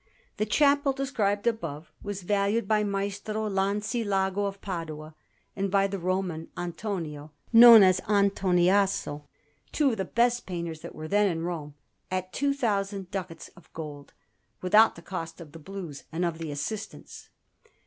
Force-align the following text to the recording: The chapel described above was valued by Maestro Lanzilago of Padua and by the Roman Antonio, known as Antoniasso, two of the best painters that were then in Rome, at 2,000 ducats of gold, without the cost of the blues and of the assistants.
The 0.37 0.47
chapel 0.47 0.93
described 0.93 1.45
above 1.45 1.91
was 2.01 2.23
valued 2.23 2.67
by 2.67 2.83
Maestro 2.83 3.47
Lanzilago 3.47 4.45
of 4.47 4.59
Padua 4.59 5.13
and 5.55 5.69
by 5.69 5.85
the 5.85 5.99
Roman 5.99 6.49
Antonio, 6.57 7.33
known 7.53 7.83
as 7.83 8.01
Antoniasso, 8.07 9.27
two 9.71 9.91
of 9.91 9.97
the 9.97 10.05
best 10.05 10.47
painters 10.47 10.79
that 10.81 10.95
were 10.95 11.07
then 11.07 11.29
in 11.29 11.43
Rome, 11.43 11.75
at 12.09 12.33
2,000 12.33 13.11
ducats 13.11 13.49
of 13.49 13.71
gold, 13.73 14.13
without 14.59 14.95
the 14.95 15.03
cost 15.03 15.39
of 15.39 15.51
the 15.51 15.59
blues 15.59 16.05
and 16.11 16.25
of 16.25 16.39
the 16.39 16.49
assistants. 16.49 17.29